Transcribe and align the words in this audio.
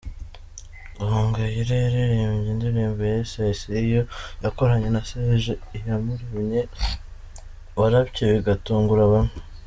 Gahongayire 0.97 1.75
yaririmbye 1.83 2.49
indirimbo 2.53 3.01
yise 3.11 3.39
"I 3.53 3.55
see 3.61 3.83
you" 3.91 4.03
yakoranye 4.43 4.87
na 4.91 5.01
Serge 5.09 5.53
Iyamuremye 5.77 6.61
warapye 7.77 8.25
bigatungura 8.35 9.03
bamwe. 9.13 9.35